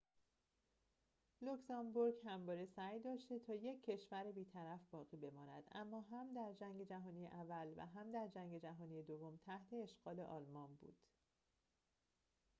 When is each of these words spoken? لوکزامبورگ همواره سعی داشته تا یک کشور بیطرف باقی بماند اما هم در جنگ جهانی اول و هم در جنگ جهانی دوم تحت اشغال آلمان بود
لوکزامبورگ 1.41 2.13
همواره 2.25 2.65
سعی 2.65 2.99
داشته 2.99 3.39
تا 3.39 3.53
یک 3.53 3.83
کشور 3.83 4.31
بیطرف 4.31 4.79
باقی 4.91 5.17
بماند 5.17 5.63
اما 5.71 6.01
هم 6.01 6.33
در 6.33 6.53
جنگ 6.53 6.83
جهانی 6.87 7.27
اول 7.27 7.67
و 7.77 7.85
هم 7.85 8.11
در 8.11 8.27
جنگ 8.27 8.61
جهانی 8.61 9.03
دوم 9.03 9.39
تحت 9.45 9.73
اشغال 9.73 10.19
آلمان 10.19 10.75
بود 10.75 10.95